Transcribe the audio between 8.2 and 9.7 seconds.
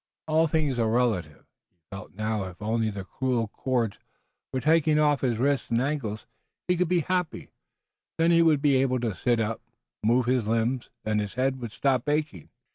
he would be able to sit up,